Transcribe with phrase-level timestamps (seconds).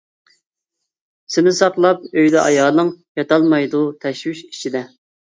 [1.33, 2.89] سېنى ساقلاپ ئۆيدە ئايالىڭ،
[3.21, 4.83] ياتالمايدۇ تەشۋىش ئىچىدە.